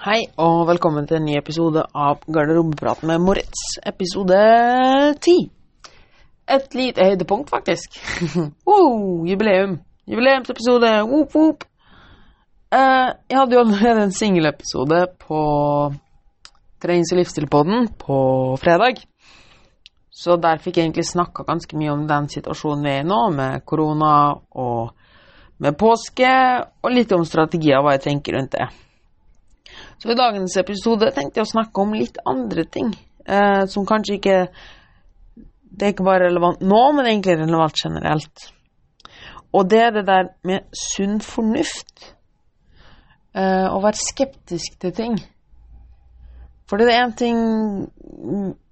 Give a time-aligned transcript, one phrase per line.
[0.00, 3.74] Hei, og velkommen til en ny episode av Garderobeprat med Moritz.
[3.84, 4.38] Episode
[5.20, 5.34] ti.
[6.48, 7.98] Et lite høydepunkt, faktisk.
[8.70, 9.76] wow, jubileum.
[10.08, 10.94] Jubileumsepisode.
[11.04, 11.68] Whoop, whoop.
[12.72, 15.44] Eh, jeg hadde jo allerede en singelepisode på
[16.80, 18.18] Trenings- og livsstilpodden på
[18.64, 19.04] fredag.
[20.08, 23.24] Så der fikk jeg egentlig snakka ganske mye om den situasjonen vi er i nå,
[23.36, 24.14] med korona
[24.56, 24.94] og
[25.60, 26.36] med påske,
[26.80, 28.72] og litt om strategier, og hva jeg tenker rundt det.
[30.00, 32.94] Så i dagens episode tenkte jeg å snakke om litt andre ting,
[33.26, 34.38] eh, som kanskje ikke
[35.70, 38.40] Det er ikke bare relevant nå, men egentlig relevant generelt.
[39.54, 42.10] Og det er det der med sunn fornuft.
[43.32, 45.14] Eh, å være skeptisk til ting.
[46.66, 47.38] For det er én ting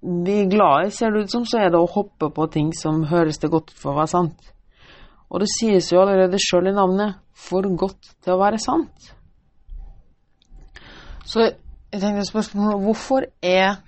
[0.02, 2.72] vi er glad i, ser det ut som, så er det å hoppe på ting
[2.74, 4.50] som høres det godt ut for å være sant.
[5.30, 9.17] Og det sies jo allerede sjøl i navnet 'for godt til å være sant'.
[11.28, 11.44] Så
[11.92, 13.80] jeg tenkte spørsmålet hvorfor er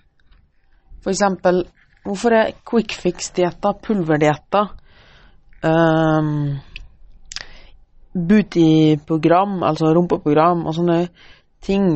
[1.01, 1.65] for eksempel
[2.01, 4.71] Hvorfor er quick fix-dietter, pulverdietter,
[5.69, 6.57] um,
[8.17, 10.97] booty-program, altså rumpeprogram og sånne
[11.61, 11.91] ting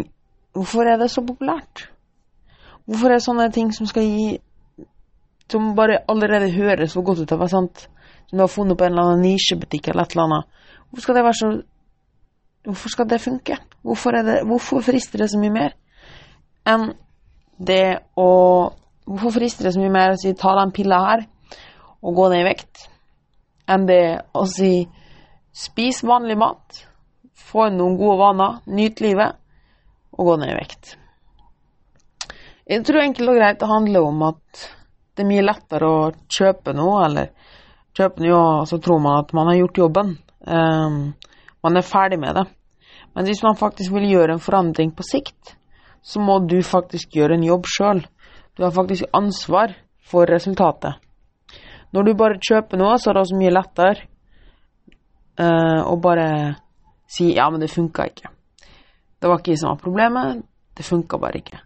[0.53, 1.89] Hvorfor er det så populært?
[2.85, 4.39] Hvorfor er sånne ting som skal gi
[5.51, 7.89] Som bare allerede høres så godt ut av, sant,
[8.29, 11.19] som du har funnet på en eller annen nisjebutikk eller et eller annet Hvorfor skal
[11.21, 11.55] det være så
[12.65, 13.59] Hvorfor skal det funke?
[13.85, 15.75] Hvorfor, det, hvorfor frister det så mye mer
[16.69, 16.93] enn
[17.59, 18.31] det å
[19.05, 21.27] Hvorfor frister det så mye mer å si ta den pilla her
[22.01, 22.87] og gå ned i vekt,
[23.69, 24.87] enn det å si
[25.53, 26.79] spis vanlig mat,
[27.37, 29.37] få inn noen gode vaner, nyt livet
[30.17, 30.95] og gå ned i vekt?
[32.65, 34.65] Jeg tror enkelt og greit det handler om at
[35.15, 37.29] det er mye lettere å kjøpe noe, eller
[37.93, 40.17] kjøpe noe, og så tror man at man har gjort jobben.
[40.49, 41.01] Um,
[41.61, 42.49] man er ferdig med det.
[43.15, 45.55] Men hvis man faktisk vil gjøre en forandring på sikt,
[46.03, 48.03] så må du faktisk gjøre en jobb sjøl.
[48.57, 50.99] Du har faktisk ansvar for resultatet.
[51.95, 54.09] Når du bare kjøper noe, så er det også mye lettere
[55.39, 56.29] uh, å bare
[57.07, 58.33] si 'ja, men det funka ikke'.
[59.21, 60.43] Det var ikke det som var problemet,
[60.77, 61.61] det funka bare ikke.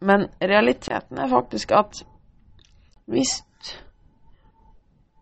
[0.00, 2.04] Men realiteten er faktisk at
[3.06, 3.42] hvis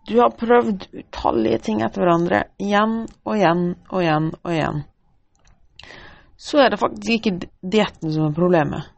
[0.07, 4.83] du har prøvd utallige ting etter hverandre igjen og igjen og igjen og igjen.
[6.37, 8.89] Så er det faktisk ikke dietten som er problemet.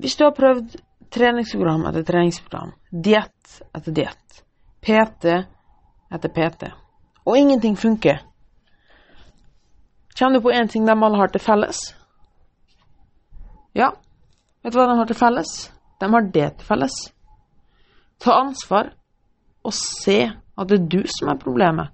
[0.00, 0.78] Hvis du har prøvd
[1.12, 4.40] treningsprogram etter treningsprogram, diett etter diett,
[4.80, 5.36] PT
[6.16, 6.72] etter PT,
[7.26, 8.22] og ingenting funker,
[10.16, 11.80] kommer du på én ting de alle har til felles?
[13.76, 13.92] Ja,
[14.64, 15.56] vet du hva de har til felles?
[16.00, 16.96] De har det til felles.
[18.24, 18.94] Ta ansvar
[19.66, 21.92] og se at det er du som er problemet.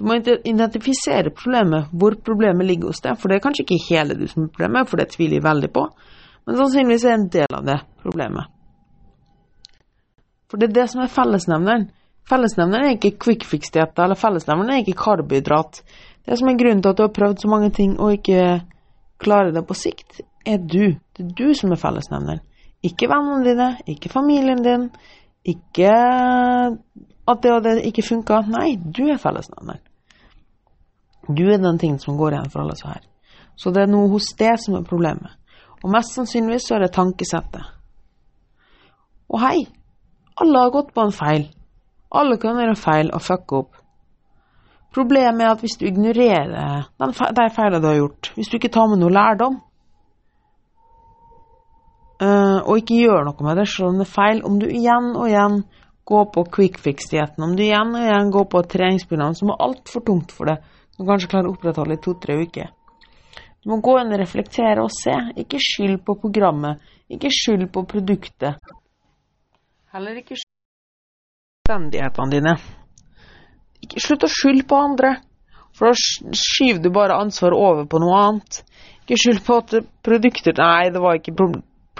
[0.00, 3.18] Du må identifisere problemet, hvor problemet ligger hos deg.
[3.20, 5.70] For det er kanskje ikke hele du som er problemet, for det tviler jeg veldig
[5.76, 5.82] på.
[6.48, 8.48] Men sannsynligvis er en del av det problemet.
[10.48, 11.90] For det er det som er fellesnevneren.
[12.30, 15.82] Fellesnevneren er ikke quick fix-dietta, eller fellesnevneren er ikke karbohydrat.
[16.24, 18.60] Det som er grunnen til at du har prøvd så mange ting og ikke
[19.20, 20.96] klarer det på sikt, er du.
[21.16, 22.40] Det er du som er fellesnevneren.
[22.80, 24.88] Ikke vennene dine, ikke familien din,
[25.46, 25.92] ikke
[27.30, 28.42] at det og det ikke funka.
[28.50, 29.82] Nei, du er fellesnevneren.
[31.30, 33.04] Du er den tingen som går igjen for alle så her.
[33.56, 35.36] Så det er noe hos det som er problemet.
[35.80, 37.64] Og mest sannsynligvis så er det tankesettet.
[39.30, 39.68] Og hei,
[40.40, 41.46] alle har gått på en feil.
[42.10, 43.76] Alle kan gjøre feil og fucke opp.
[44.90, 48.88] Problemet er at hvis du ignorerer de feilene du har gjort, hvis du ikke tar
[48.90, 49.60] med noe lærdom,
[52.20, 54.42] og ikke gjør noe med det selv om det er feil.
[54.44, 55.62] Om du igjen og igjen
[56.10, 59.62] går på quick fix-dietten, om du igjen og igjen går på et treningsprogram som er
[59.68, 60.64] altfor tungt for deg,
[60.96, 62.68] som kanskje klarer å opprettholde i to-tre uker.
[63.60, 65.14] Du må gå inn og reflektere og se.
[65.40, 66.80] Ikke skyld på programmet.
[67.12, 68.56] Ikke skyld på produktet.
[69.92, 70.54] Heller ikke skyld
[71.66, 72.54] på omstendighetene dine.
[73.84, 75.14] Ikke slutt å skylde på andre,
[75.76, 78.62] for da skyver du bare ansvaret over på noe annet.
[79.02, 81.36] Ikke skyld på at produkter Nei, det var ikke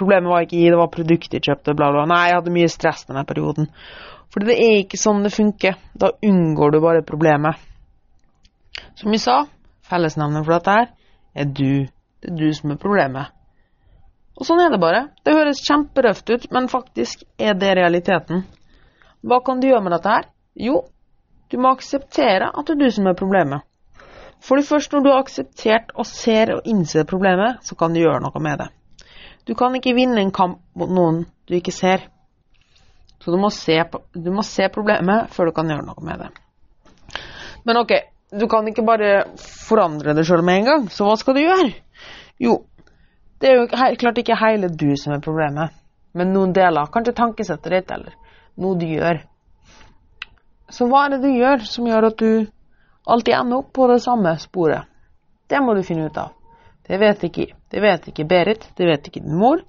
[0.01, 2.07] Problemet var ikke i det var produktet jeg kjøpte, bla, bla.
[2.09, 3.67] Nei, jeg hadde mye stress denne perioden.
[4.33, 5.75] For det er ikke sånn det funker.
[5.93, 7.59] Da unngår du bare problemet.
[8.97, 9.43] Som vi sa,
[9.85, 10.89] fellesnevnet for dette her
[11.37, 11.85] er du.
[12.21, 13.29] Det er du som er problemet.
[14.39, 15.03] Og sånn er det bare.
[15.21, 18.45] Det høres kjemperøft ut, men faktisk er det realiteten.
[19.21, 20.29] Hva kan du gjøre med dette her?
[20.57, 20.81] Jo,
[21.51, 23.67] du må akseptere at det er du som er problemet.
[24.41, 28.23] For først når du har akseptert og ser og innser problemet, så kan du gjøre
[28.23, 28.71] noe med det.
[29.47, 32.07] Du kan ikke vinne en kamp mot noen du ikke ser.
[33.21, 33.77] Så du må se,
[34.13, 36.29] du må se problemet før du kan gjøre noe med det.
[37.67, 37.93] Men ok,
[38.33, 41.69] du kan ikke bare forandre det sjøl med en gang, så hva skal du gjøre?
[42.41, 42.55] Jo,
[43.41, 43.67] det er jo
[44.01, 45.75] klart ikke hele du som er problemet,
[46.17, 46.89] men noen deler.
[46.93, 48.17] Kanskje tankesettet ditt, eller
[48.61, 49.21] noe du gjør.
[50.71, 52.47] Så hva er det du gjør som gjør at du
[53.11, 54.87] alltid ender opp på det samme sporet?
[55.51, 56.31] Det må du finne ut av.
[56.87, 59.61] Det vet ikke, det vet ikke Berit, det vet ikke din mor.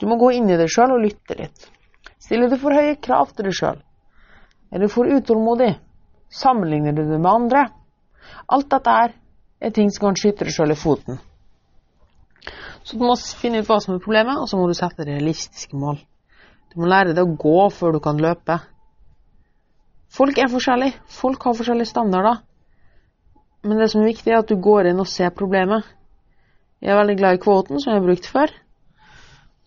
[0.00, 1.68] Du må gå inn i deg sjøl og lytte litt.
[2.20, 3.80] Stiller du for høye krav til deg sjøl?
[4.72, 5.74] Er du for utålmodig?
[6.30, 7.66] Sammenligner du det med andre?
[8.48, 9.16] Alt dette her
[9.60, 11.18] er ting som kan skyte deg sjøl i foten.
[12.82, 15.76] Så du må finne ut hva som er problemet, og så må du sette realistiske
[15.76, 16.00] mål.
[16.72, 18.60] Du må lære deg å gå før du kan løpe.
[20.10, 20.96] Folk er forskjellige.
[21.12, 22.40] Folk har forskjellige standarder.
[23.62, 25.84] Men det som er viktig, er at du går inn og ser problemet.
[26.80, 28.52] Jeg er veldig glad i kvoten som jeg har brukt før.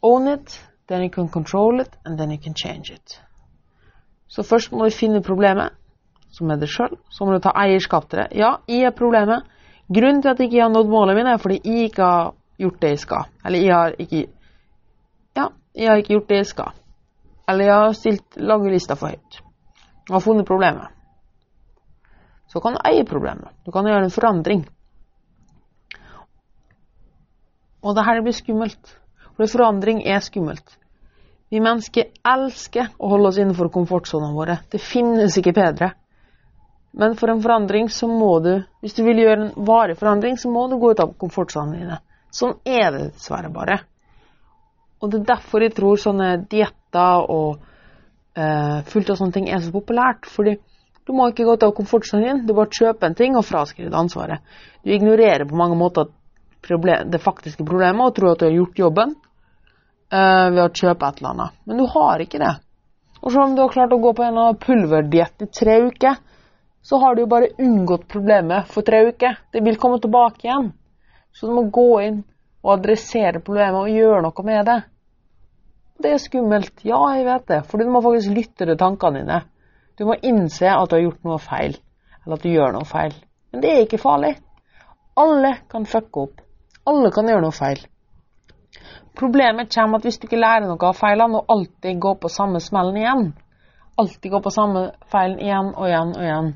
[0.03, 0.55] Own it,
[0.89, 3.21] then you can control it, and then you can change it.
[4.27, 5.69] Så først må du finne problemet,
[6.31, 6.97] som er det sjøl.
[7.09, 8.27] Så må du ta eierskap til det.
[8.35, 9.45] Ja, jeg er problemet.
[9.93, 12.81] Grunnen til at jeg ikke har nådd målet mitt, er fordi jeg ikke har gjort
[12.81, 13.29] det jeg skal.
[13.45, 14.25] Eller jeg har ikke
[15.35, 16.71] Ja, jeg har ikke gjort det jeg skal.
[17.49, 19.41] Eller jeg har stilt lange lister for høyt.
[20.09, 20.87] Og har funnet problemet.
[22.47, 23.49] Så kan du eie problemet.
[23.65, 24.65] Du kan gjøre en forandring.
[27.83, 28.95] Og det her blir skummelt.
[29.35, 30.77] For forandring er skummelt.
[31.53, 34.57] Vi mennesker elsker å holde oss innenfor komfortsonene våre.
[34.71, 35.91] Det finnes ikke bedre.
[36.97, 40.49] Men for en forandring så må du, hvis du vil gjøre en varig forandring, så
[40.49, 41.99] må du gå ut av komfortsonene dine.
[42.33, 43.79] Sånn er det dessverre bare.
[45.01, 47.61] Og det er derfor jeg tror sånne dietter og
[48.37, 50.29] eh, fullt av sånne ting er så populært.
[50.29, 50.55] Fordi
[51.03, 53.91] du må ikke gå ut av komfortsonen din, du bare kjøper en ting og fraskriver
[53.91, 54.53] det ansvaret.
[54.85, 56.09] Du ignorerer på mange måter
[56.67, 61.09] problem, det faktiske problemet og tror at du har gjort jobben uh, ved å kjøpe
[61.09, 61.57] et eller annet.
[61.69, 62.53] Men du har ikke det.
[63.23, 66.17] Og selv om du har klart å gå på en pulverdiett i tre uker,
[66.83, 69.37] så har du jo bare unngått problemet for tre uker.
[69.55, 70.73] Det vil komme tilbake igjen.
[71.31, 72.17] Så du må gå inn
[72.63, 74.79] og adressere problemet og gjøre noe med det.
[76.03, 76.83] Det er skummelt.
[76.83, 77.61] Ja, jeg vet det.
[77.69, 79.39] For du må faktisk lytte til tankene dine.
[79.95, 81.77] Du må innse at du har gjort noe feil,
[82.23, 83.15] eller at du gjør noe feil.
[83.53, 84.33] Men det er ikke farlig.
[85.21, 86.41] Alle kan fucke opp.
[86.89, 87.79] Alle kan gjøre noe feil.
[89.15, 92.59] Problemet kommer at hvis du ikke lærer noe av feilene og alltid går på samme
[92.63, 93.27] smellen igjen,
[94.01, 94.83] alltid går på samme
[95.13, 96.51] feilen igjen og igjen og igjen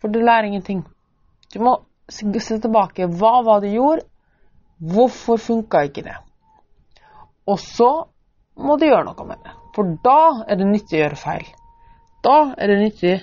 [0.00, 0.84] For du lærer ingenting.
[1.52, 1.76] Du må
[2.08, 3.08] se tilbake.
[3.08, 4.06] Hva var det du gjorde?
[4.78, 6.16] Hvorfor funka ikke det?
[7.46, 7.90] Og så
[8.56, 9.54] må du gjøre noe med det.
[9.76, 11.48] For da er det nyttig å gjøre feil.
[12.24, 13.16] Da er det nyttig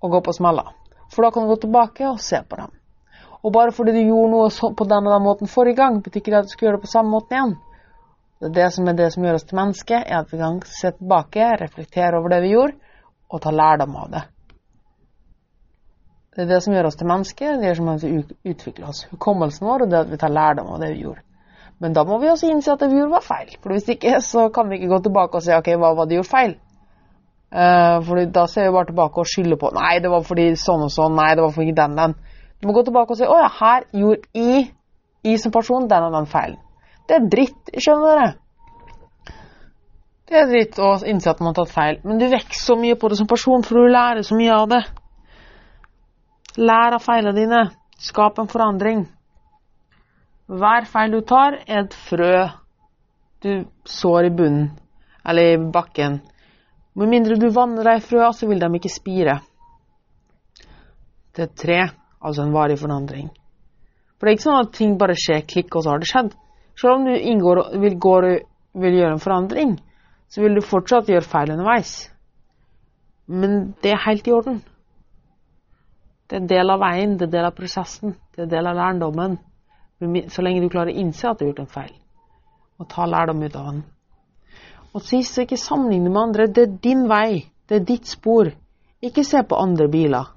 [0.00, 0.72] å gå på smeller.
[1.12, 2.79] For da kan du gå tilbake og se på dem.
[3.40, 6.34] Og bare fordi du gjorde noe på den og den måten forrige gang, betyr ikke
[6.34, 7.54] det at du skal gjøre det på samme måten igjen.
[8.40, 10.90] Det det som er det som gjør oss til mennesker, er at vi kan se
[10.96, 12.76] tilbake, reflektere over det vi gjorde,
[13.30, 14.22] og ta lærdom av det.
[16.36, 17.90] Det er det som gjør oss til mennesker, det gjør som
[18.52, 19.02] utvikler oss.
[19.10, 21.24] Hukommelsen vår og det at vi tar lærdom av det vi gjorde.
[21.80, 23.54] Men da må vi også innse at det vi gjorde, var feil.
[23.62, 26.20] For hvis ikke, så kan vi ikke gå tilbake og si ok, hva var det
[26.20, 26.58] gjort feil?
[27.50, 30.84] Uh, for da ser vi bare tilbake og skylder på Nei, det var fordi sånn
[30.86, 31.16] og sånn.
[31.18, 32.14] Nei, det var fordi den den.
[32.60, 34.66] Du må gå tilbake og si å ja, her gjorde I,
[35.24, 36.60] I som person den og den feilen.
[37.08, 38.30] Det er dritt, skjønner dere.
[40.30, 42.94] Det er dritt å innse at man har tatt feil, men du vokser så mye
[43.00, 44.82] på det som person, for du lærer så mye av det.
[46.60, 47.62] Lær av feilene dine.
[48.00, 49.02] Skap en forandring.
[50.50, 52.34] Hver feil du tar, er et frø
[53.42, 53.50] du
[53.88, 54.70] sår i bunnen,
[55.26, 56.20] eller i bakken.
[56.94, 59.38] Med mindre du vanner de frøa, så vil de ikke spire.
[61.36, 61.80] Det er tre,
[62.20, 63.28] altså en varig forandring.
[64.18, 66.32] For det er ikke sånn at ting bare skjer klikk, og så har det skjedd.
[66.80, 68.26] Selv om du inngår, vil, går,
[68.84, 69.76] vil gjøre en forandring,
[70.30, 71.94] så vil du fortsatt gjøre feil underveis.
[73.30, 74.60] Men det er helt i orden.
[76.28, 78.52] Det er en del av veien, det er en del av prosessen, det er en
[78.52, 79.38] del av lærdommen.
[80.30, 81.96] Så lenge du klarer å innse at du har gjort en feil,
[82.80, 83.80] og ta lærdom ut av den.
[84.94, 86.46] Og sist, ikke sammenligne med andre.
[86.50, 87.46] Det er din vei.
[87.68, 88.50] Det er ditt spor.
[89.02, 90.32] Ikke se på andre biler.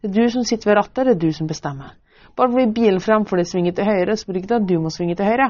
[0.00, 1.96] Det er du som sitter ved rattet, det er du som bestemmer.
[2.38, 4.92] Bare fordi bilen fremfor deg svinger til høyre, så betyr ikke det at du må
[4.94, 5.48] svinge til høyre.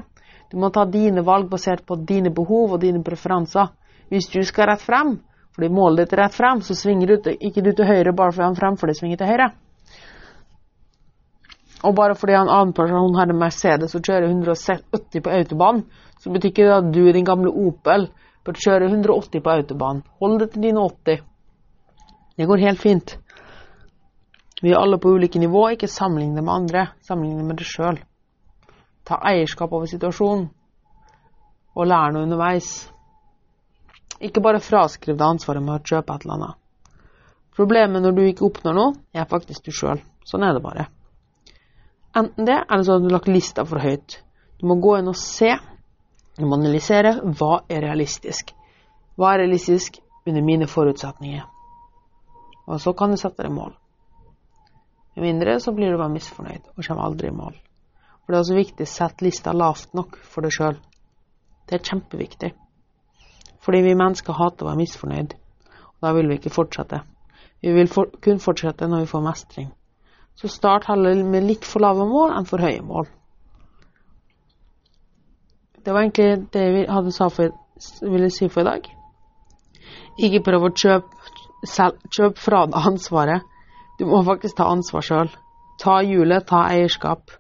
[0.49, 3.75] Du må ta dine valg basert på dine behov og dine preferanser.
[4.09, 5.19] Hvis du skal rett frem,
[5.53, 8.47] fordi målet ditt er rett frem, så svinger du ikke du til høyre bare fordi
[8.47, 9.51] han fremfor deg svinger til høyre.
[11.85, 15.85] Og bare fordi en annen person har en Mercedes og kjører 180 på autobahn,
[16.19, 18.09] så betyr ikke det at du i din gamle Opel
[18.47, 20.03] bør kjøre 180 på autobahn.
[20.23, 21.21] Hold det til dine 80.
[22.39, 23.19] Det går helt fint.
[24.63, 26.87] Vi er alle på ulike nivå, ikke sammenligne med andre.
[27.07, 28.01] Sammenligne med deg sjøl.
[29.07, 30.49] Ta eierskap over situasjonen,
[31.79, 32.89] og lær noe underveis.
[34.19, 36.59] Ikke bare fraskriv deg ansvaret med å kjøpe et eller annet.
[37.59, 40.03] Problemet når du ikke oppnår noe, er faktisk du sjøl.
[40.27, 40.89] Sånn er det bare.
[42.19, 44.21] Enten det, eller så har du lagt lista for høyt.
[44.59, 45.55] Du må gå inn og se,
[46.39, 48.53] du må analysere hva er realistisk.
[49.19, 51.47] Hva er realistisk under mine forutsetninger?
[52.69, 53.73] Og så kan du sette deg mål.
[55.19, 57.55] Med mindre så blir du bare misfornøyd og kommer aldri i mål.
[58.23, 60.77] For det er også viktig å sette lista lavt nok for deg sjøl.
[61.67, 62.51] Det er kjempeviktig.
[63.67, 65.35] Fordi vi mennesker hater å være misfornøyd.
[65.75, 67.01] Og da vil vi ikke fortsette.
[67.67, 69.69] Vi vil for kun fortsette når vi får mestring.
[70.39, 73.11] Så start heller med litt for lave mål enn for høye mål.
[75.83, 77.59] Det var egentlig det vi hadde sa for,
[78.07, 78.87] ville si for i dag.
[80.15, 81.33] Ikke prøv å kjøpe,
[81.67, 83.55] kjøp fra deg ansvaret.
[83.99, 85.31] Du må faktisk ta ansvar sjøl.
[85.83, 87.33] Ta hjulet, ta eierskap.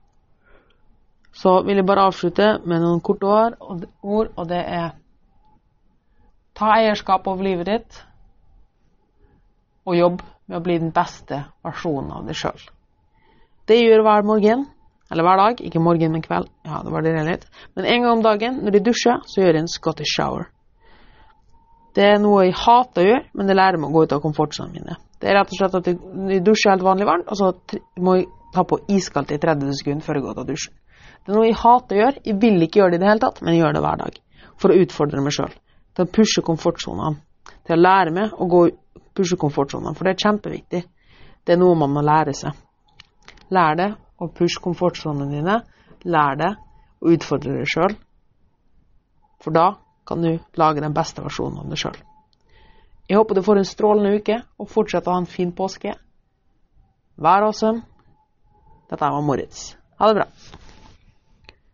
[1.35, 4.97] Så vil jeg bare avslutte med noen korte ord, og det er
[6.59, 7.99] Ta eierskap over livet ditt,
[9.87, 12.65] og jobb med å bli den beste versjonen av deg sjøl.
[13.71, 14.65] Det gjør hver morgen,
[15.07, 16.51] eller hver dag, ikke morgen, men kveld.
[16.67, 17.47] Ja, det var det litt.
[17.79, 20.49] Men en gang om dagen når de dusjer, så gjør jeg en Scottish shower.
[21.95, 24.25] Det er noe jeg hater å gjøre, men det lærer meg å gå ut av
[24.25, 24.99] komfortsonene mine.
[25.19, 27.53] Det er rett og slett at jeg dusjer helt vanlig vann, og så
[28.05, 30.77] må jeg ta på iskaldt i 30 sekunder før jeg går ut av dusjen.
[31.25, 32.23] Det er noe jeg hater å gjøre.
[32.25, 34.21] Jeg vil ikke gjøre det i det hele tatt, men jeg gjør det hver dag.
[34.59, 35.57] For å utfordre meg sjøl.
[35.95, 37.19] Til å pushe komfortsonene.
[37.67, 38.63] Til å lære meg å gå
[39.19, 40.83] pushe komfortsonene, for det er kjempeviktig.
[41.45, 42.55] Det er noe man må lære seg.
[43.55, 43.91] Lær det
[44.23, 45.59] å pushe komfortsonene dine.
[46.09, 46.53] Lær det
[47.03, 47.97] å utfordre deg sjøl.
[49.43, 49.73] For da
[50.09, 51.99] kan du lage den beste versjonen av deg sjøl.
[53.09, 55.95] Jeg håper du får en strålende uke, og fortsetter å ha en fin påske.
[57.17, 57.81] Vær awesome.
[58.89, 59.71] Dette var Moritz.
[59.99, 60.27] Ha det bra.